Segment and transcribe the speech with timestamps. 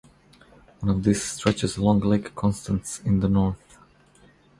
[0.79, 3.77] One of these stretches along Lake Constance in the north.